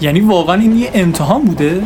[0.00, 1.82] یعنی واقعا این یه امتحان بوده؟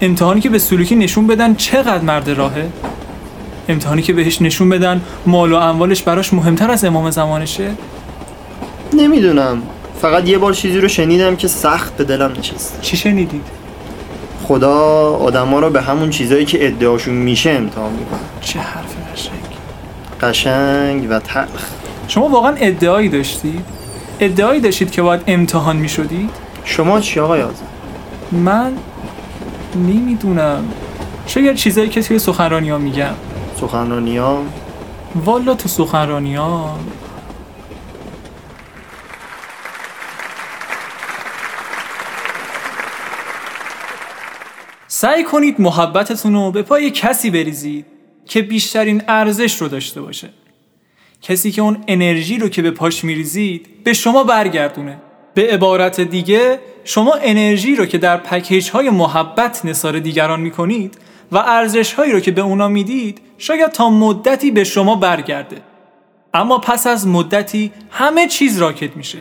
[0.00, 2.68] امتحانی که به سلوکی نشون بدن چقدر مرد راهه؟
[3.68, 7.70] امتحانی که بهش نشون بدن مال و اموالش براش مهمتر از امام زمانشه؟
[8.92, 9.62] نمی‌دونم.
[10.00, 12.78] فقط یه بار چیزی رو شنیدم که سخت به دلم نشست.
[12.82, 13.44] چی شنیدید؟
[14.48, 14.76] خدا
[15.16, 18.20] آدما رو به همون چیزایی که ادعاشون میشه امتحان می‌کنه.
[18.40, 19.40] چه حرف قشنگ.
[20.20, 21.64] قشنگ و تلخ.
[22.08, 23.64] شما واقعا ادعایی داشتید؟
[24.20, 26.30] ادعایی داشتید که باید امتحان می‌شدید؟
[26.64, 27.66] شما چی آقای آزم
[28.32, 28.72] من
[29.74, 30.68] نمی‌دونم.
[31.26, 33.14] شاید چیزایی که توی سخنرانی ها میگم.
[33.60, 34.42] سخنرانی ها
[35.14, 36.78] والا تو سخنرانی ها
[44.88, 47.86] سعی کنید محبتتون رو به پای کسی بریزید
[48.26, 50.28] که بیشترین ارزش رو داشته باشه.
[51.22, 54.98] کسی که اون انرژی رو که به پاش میریزید به شما برگردونه.
[55.34, 60.98] به عبارت دیگه شما انرژی رو که در پکیج های محبت نصار دیگران می‌کنید
[61.32, 65.56] و ارزش هایی رو که به اونا می‌دید شاید تا مدتی به شما برگرده.
[66.34, 69.18] اما پس از مدتی همه چیز راکت میشه.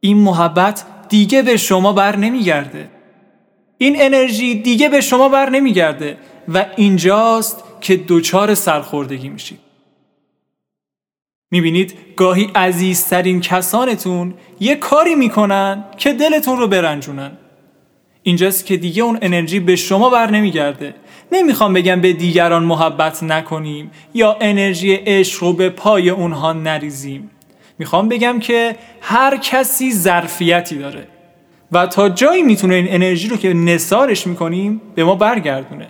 [0.00, 2.88] این محبت دیگه به شما بر نمیگرده.
[3.78, 9.67] این انرژی دیگه به شما بر نمیگرده و اینجاست که دوچار سرخوردگی میشید.
[11.50, 17.30] می‌بینید گاهی عزیزترین کسانتون یه کاری می‌کنن که دلتون رو برنجونن.
[18.22, 20.94] اینجاست که دیگه اون انرژی به شما بر نمیگرده.
[21.32, 27.30] نمی‌خوام بگم به دیگران محبت نکنیم یا انرژی عشق رو به پای اونها نریزیم.
[27.78, 31.08] می‌خوام بگم که هر کسی ظرفیتی داره
[31.72, 35.88] و تا جایی می‌تونه این انرژی رو که نثارش می‌کنیم به ما برگردونه.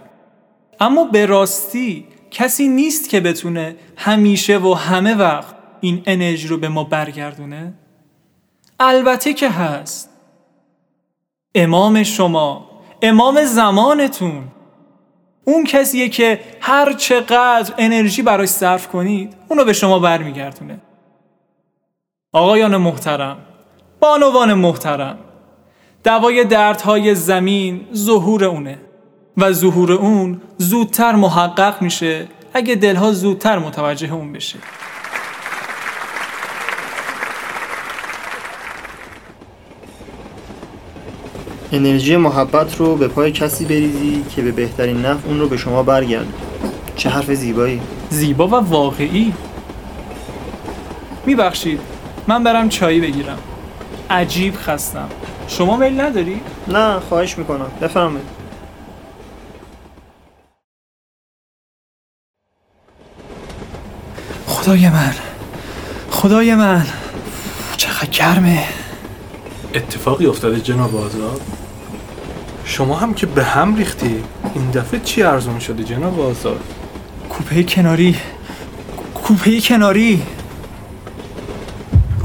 [0.80, 6.68] اما به راستی کسی نیست که بتونه همیشه و همه وقت این انرژی رو به
[6.68, 7.74] ما برگردونه؟
[8.80, 10.10] البته که هست.
[11.54, 12.70] امام شما
[13.02, 14.44] امام زمانتون
[15.44, 20.80] اون کسیه که هر چقدر انرژی براش صرف کنید اونو به شما برمیگردونه.
[22.32, 23.38] آقایان محترم
[24.00, 25.18] بانوان محترم
[26.04, 28.87] دوای دردهای زمین ظهور اونه.
[29.38, 32.26] و ظهور اون زودتر محقق میشه.
[32.54, 34.58] اگه دلها زودتر متوجه اون بشه.
[41.72, 45.82] انرژی محبت رو به پای کسی بریزی که به بهترین نفع اون رو به شما
[45.82, 46.26] برگرد
[46.96, 47.80] چه حرف زیبایی.
[48.10, 49.32] زیبا و واقعی.
[51.26, 51.80] میبخشید.
[52.26, 53.38] من برم چایی بگیرم.
[54.10, 55.08] عجیب خستم.
[55.48, 57.70] شما میل نداری؟ نه خواهش می‌کنم.
[57.82, 58.37] بفرمایید.
[64.68, 65.14] خدای من.
[66.10, 66.86] خدای من.
[67.76, 68.64] چقدر گرمه.
[69.74, 71.40] اتفاقی افتاده جناب آزاد.
[72.64, 74.24] شما هم که به هم ریختی
[74.54, 76.60] این دفعه چی ارزون شده جناب آزاد؟
[77.28, 78.16] کوپه کناری.
[79.14, 80.22] کوپه کناری.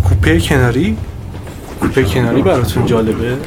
[0.09, 0.97] کوپه کناری؟
[1.81, 3.37] کوپه کناری براتون جالبه؟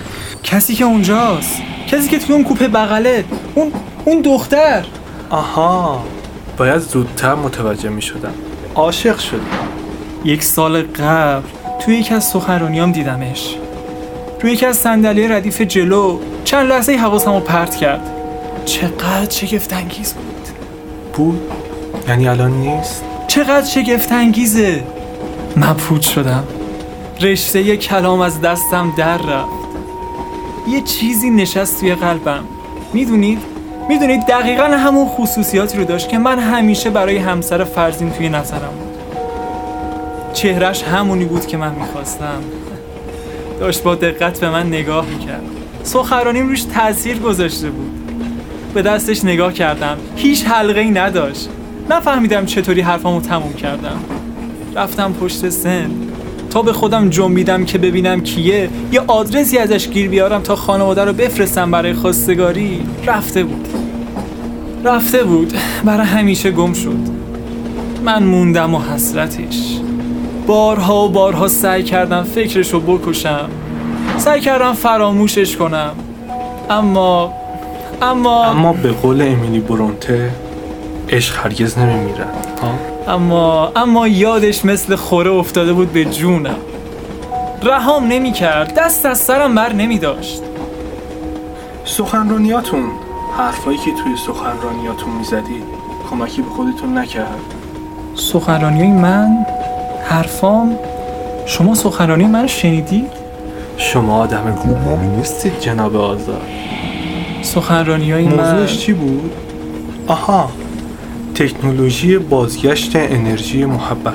[0.42, 1.62] کسی که اونجاست.
[1.88, 3.24] کسی که توی اون کوپه بغله.
[3.54, 3.72] اون
[4.04, 4.86] اون دختر.
[5.30, 6.04] آها.
[6.56, 8.34] باید زودتر متوجه می شدم
[8.76, 9.40] عاشق شدی.
[10.24, 11.42] یک سال قبل
[11.80, 13.56] توی یکی از سخنرانیام دیدمش.
[14.38, 18.10] توی یکی از صندلی ردیف جلو چند لحظه حواسم رو پرت کرد.
[18.64, 20.48] چقدر شگفت انگیز بود.
[21.14, 21.40] بود؟
[22.08, 24.84] یعنی الان نیست؟ چقدر شگفت انگیزه
[25.56, 26.44] مبهوت شدم.
[27.20, 29.66] رشته کلام از دستم در رفت.
[30.68, 32.44] یه چیزی نشست توی قلبم.
[32.92, 33.55] می‌دونید؟
[33.88, 38.96] می‌دونید دقیقا همون خصوصیاتی رو داشت که من همیشه برای همسر فرزین توی نظرم بود.
[40.32, 42.42] چهرش همونی بود که من می‌خواستم.
[43.60, 45.42] داشت با دقت به من نگاه می‌کرد.
[45.82, 47.90] سخرانیم روش تاثیر گذاشته بود.
[48.74, 49.96] به دستش نگاه کردم.
[50.16, 51.48] هیچ حلقه ای نداشت.
[51.90, 54.00] نفهمیدم چطوری حرفامو تموم کردم.
[54.74, 55.90] رفتم پشت سن.
[56.62, 61.70] به خودم جنبیدم که ببینم کیه یه آدرسی ازش گیر بیارم تا خانواده رو بفرستم
[61.70, 62.80] برای خواستگاری.
[63.06, 63.68] رفته بود.
[64.84, 65.54] رفته بود.
[65.84, 66.98] برای همیشه گم شد.
[68.04, 69.80] من موندم و حسرتش.
[70.46, 73.48] بارها و بارها سعی کردم فکرش رو بکشم.
[74.18, 75.92] سعی کردم فراموشش کنم.
[76.70, 77.32] اما
[78.02, 80.30] اما اما به قول امیلی برونته
[81.08, 82.46] عشق هرگز نمیمیرد
[83.08, 86.56] اما اما یادش مثل خوره افتاده بود به جونم.
[87.62, 90.42] رهام نمی کرد دست از سرم بر نمی داشت
[91.84, 92.84] سخنرانیاتون
[93.38, 95.62] حرفایی که توی سخنرانیاتون می‌زدی
[96.10, 97.54] کمکی به خودتون نکرد؟
[98.14, 99.46] سخنرانی من؟
[100.04, 100.78] حرفام؟
[101.46, 103.06] شما سخنرانی من شنیدی؟
[103.76, 106.42] شما آدم گمنامی نیستید جناب آزاد.
[107.42, 109.32] سخنرانی های من موضوعش چی بود؟
[110.06, 110.50] آها
[111.36, 114.14] تکنولوژی بازگشت انرژی محبت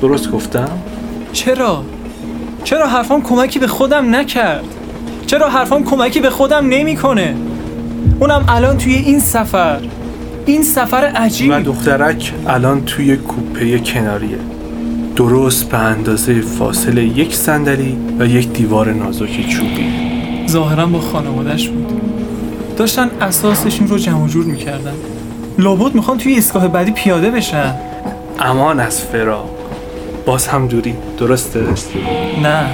[0.00, 0.68] درست گفتم؟
[1.32, 1.84] چرا؟
[2.64, 4.64] چرا حرفام کمکی به خودم نکرد؟
[5.26, 7.36] چرا حرفام کمکی به خودم نمی‌کنه؟
[8.20, 9.80] اونم الان توی این سفر
[10.46, 14.38] این سفر و عجیب دخترک الان توی کوپه کناریه
[15.16, 19.92] درست به اندازه فاصله یک صندلی و یک دیوار نازک چوبی
[20.48, 22.00] ظاهرا با خانوادش بود
[22.76, 24.94] داشتن اساسشون رو جمع و جور می‌کردن
[25.58, 27.74] لابد می‌خوان توی ایستگاه بعدی پیاده بشن.
[28.40, 29.50] امان از فراق.
[30.26, 31.60] باز هم دوری درسته؟
[32.42, 32.66] نه.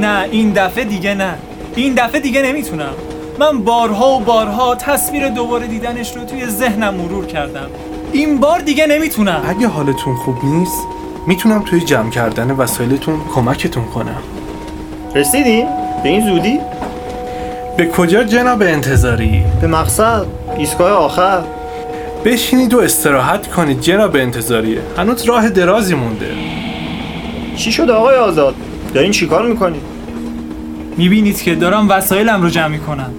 [0.00, 1.34] نه این دفعه دیگه نه.
[1.76, 2.92] این دفعه دیگه نمی‌تونم.
[3.38, 7.66] من بارها و بارها تصویر دوباره دیدنش رو توی ذهنم مرور کردم.
[8.12, 9.42] این بار دیگه نمی‌تونم.
[9.48, 10.82] اگه حالتون خوب نیست
[11.26, 14.22] می‌تونم توی جمع کردن وسایلتون کمکتون کنم.
[15.14, 15.66] رسیدیم؟
[16.02, 16.58] به این زودی؟
[17.76, 20.26] به کجا جناب انتظاری؟ به مقصد.
[20.58, 21.42] ایستگاه آخر.
[22.24, 24.80] بشینید و استراحت کنید جناب انتظاریه.
[24.96, 26.26] هنوز راه درازی مونده.
[27.56, 28.54] چی شد آقای آزاد؟
[28.94, 29.82] دارین چیکار می‌کنید؟
[30.96, 33.10] می‌بینید که دارم وسایلم رو جمع می‌کنم.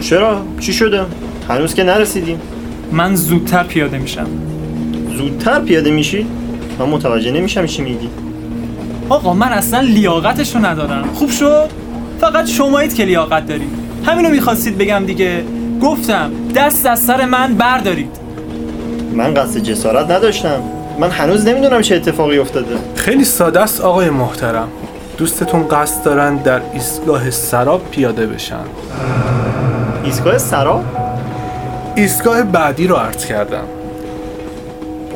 [0.00, 1.04] چرا؟ چی شده؟
[1.48, 2.40] هنوز که نرسیدیم.
[2.92, 4.26] من زودتر پیاده میشم.
[5.16, 6.26] زودتر پیاده میشی؟
[6.78, 8.08] من متوجه نمیشم چی میگی.
[9.08, 11.08] آقا من اصلا لیاقتش رو ندارم.
[11.14, 11.68] خوب شد؟
[12.20, 13.70] فقط شمایید که لیاقت دارید.
[14.06, 15.42] همینو می‌خواستید بگم دیگه.
[15.82, 18.27] گفتم دست از سر من بردارید.
[19.18, 20.62] من قصد جسارت نداشتم.
[20.98, 22.76] من هنوز نمی‌دونم چه اتفاقی افتاده.
[22.94, 24.68] خیلی ساده است آقای محترم.
[25.16, 28.64] دوستتون قصد دارن در ایستگاه سراب پیاده بشن.
[30.04, 30.82] ایستگاه سرا؟
[31.94, 33.64] ایستگاه بعدی رو عرض کردم.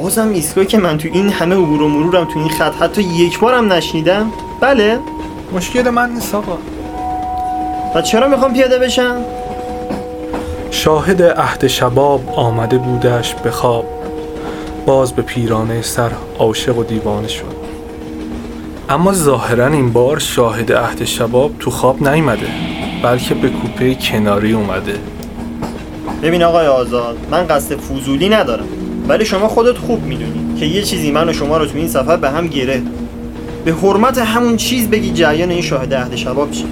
[0.02, 3.40] بازم ایستگاهی که من تو این همه عبور و مرورم تو این خط حتی یک
[3.40, 4.32] بارم نشنیدم.
[4.60, 4.99] بله.
[5.52, 6.58] مشکل من نیست آقا.
[7.94, 9.16] و چرا می‌خوام پیاده بشم؟
[10.74, 13.84] شاهد عهد شباب آمده بودش به خواب.
[14.86, 17.44] باز به پیرانه سر عاشق و دیوانه شد.
[18.88, 22.46] اما ظاهرا این بار شاهد عهد شباب تو خواب نیامده
[23.02, 24.94] بلکه به کوپه کناری اومده.
[26.22, 28.66] ببین آقای آزاد من قصد فضولی ندارم
[29.08, 32.16] ولی شما خودت خوب می‌دونی که یه چیزی من و شما رو تو این سفر
[32.16, 32.82] به هم گره.
[33.64, 36.64] به حرمت همون چیز بگی جریان این شاهد عهد شباب چی؟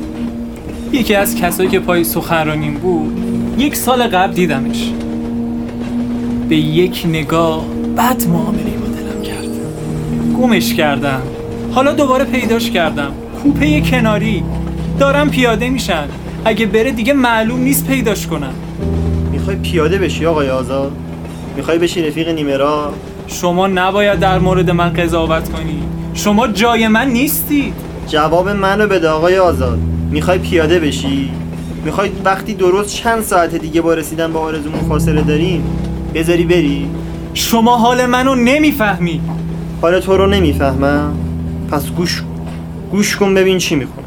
[0.92, 4.90] یکی از کسایی که پای سخنرانیم بود یک سال قبل دیدمش.
[6.48, 7.64] به یک نگاه
[7.96, 9.48] بد معامله با دلم کرد.
[10.38, 11.22] گمش کردم.
[11.72, 13.12] حالا دوباره پیداش کردم.
[13.42, 14.42] کوپه کناری.
[14.98, 16.04] دارم پیاده میشن
[16.44, 18.54] اگه بره دیگه معلوم نیست پیداش کنم.
[19.32, 20.92] می‌خوای پیاده بشی آقای آزاد؟
[21.56, 22.92] می‌خوای بشی رفیق نیمرا
[23.26, 25.82] شما نباید در مورد من قضاوت کنی.
[26.14, 27.72] شما جای من نیستی.
[28.08, 29.78] جواب منو بده آقای آزاد.
[30.10, 31.30] می‌خوای پیاده بشی؟
[31.84, 35.64] می‌خوای وقتی درست چند ساعت دیگه با رسیدن به آرزومون فاصله داریم
[36.14, 36.90] بذاری بری.
[37.34, 39.20] شما حال منو نمی‌فهمی.
[39.82, 41.12] حال تو رو نمی‌فهمم.
[41.70, 42.26] پس گوش کن.
[42.90, 44.04] گوش کن ببین چی می‌کنه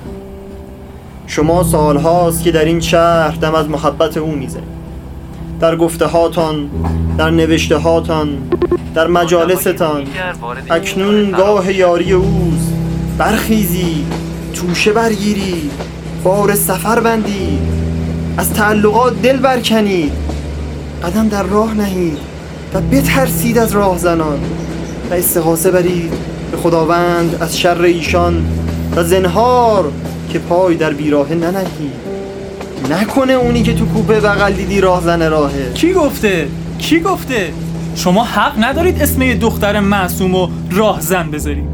[1.28, 4.74] شما سال هاست که در این شهر دم از محبت او می‌زنید.
[5.60, 6.70] در گفته هاتان
[7.18, 8.30] در نوشته هاتان
[8.96, 10.04] در مجالستان.
[10.70, 12.74] اکنون گاه یاری اوست.
[13.18, 14.06] برخیزی.
[14.54, 15.70] توشه برگیری.
[16.24, 17.60] بار سفر بندی
[18.38, 20.12] از تعلقات دل برکنید.
[21.04, 22.18] قدم در راه نهید
[22.74, 24.40] و بترسید از راهزنان.
[25.12, 26.14] و استغاثه برید
[26.52, 28.46] به خداوند از شر ایشان
[28.96, 29.92] و زنهار
[30.30, 32.04] که پای در بیراهه ننهید
[32.90, 35.74] نکنه اونی که تو کوپه بغل دیدی راهزن راهه.
[35.74, 37.54] کی گفته؟ کی گفته؟
[37.96, 41.70] شما حق ندارید اسم یه دختر معصوم و راهزن بذارید.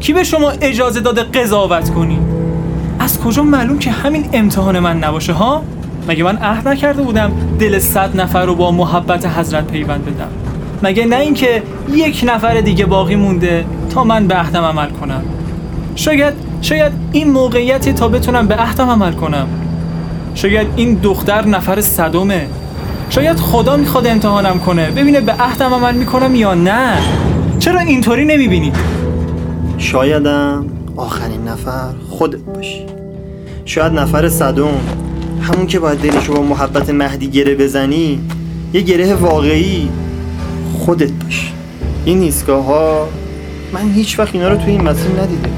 [0.00, 2.37] کی به شما اجازه داده قضاوت کنید؟
[3.08, 5.62] از کجا معلوم که همین امتحان من نباشه ها؟
[6.08, 10.28] مگه من عهد نکرده بودم دل صد نفر رو با محبت حضرت پیوند بدم؟
[10.82, 11.62] مگه نه اینکه
[11.92, 15.22] یک نفر دیگه باقی مونده تا من به عهدم عمل کنم؟
[15.94, 19.46] شاید شاید این موقعیتی تا بتونم به عهدم عمل کنم.
[20.34, 22.46] شاید این دختر نفر صدمه.
[23.10, 26.98] شاید خدا می‌خواد امتحانم کنه ببینه به عهدم عمل می‌کنم یا نه.
[27.58, 28.72] چرا اینطوری نمی‌بینی؟
[29.78, 32.97] شایدم آخرین نفر خودت باشی.
[33.68, 34.80] شاید نفر صدم
[35.42, 38.20] همون که باید دلشو با محبت مهدی گره بزنی
[38.72, 39.88] یه گره واقعی.
[40.78, 41.52] خودت باشی
[42.04, 43.08] این ایستگاه ها
[43.72, 45.50] من هیچ وقت اینا رو توی این مسیر ندیدم.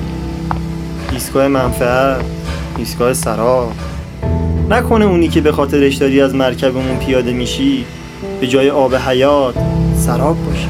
[1.12, 2.24] ایستگاه منفعت
[2.78, 3.72] ایستگاه سرا
[4.70, 7.84] نکنه اونی که به خاطرش داری از مرکبمون پیاده میشی
[8.40, 9.54] به جای آب حیات
[9.96, 10.68] سراب باشه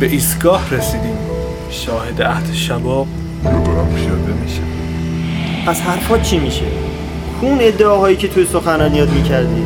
[0.00, 1.16] به ایستگاه رسیدیم.
[1.70, 3.06] شاهد عهد شباب.
[3.44, 4.25] رو میشه
[5.66, 6.64] پس حرفات چی میشه؟
[7.40, 9.62] کون ادعاهایی که توی سخنرانیات می‌کردی.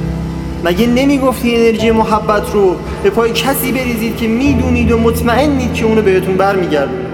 [0.65, 6.03] مگه نمی‌گفتی انرژی محبت رو به پای کسی بریزید که می‌دونید و مطمئنید که اونو
[6.03, 7.05] بهتون برمیگردونه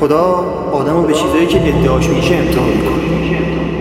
[0.00, 0.22] خدا
[0.72, 3.73] آدم رو به چیزایی که ادعاش میشه امتحان می‌کنه.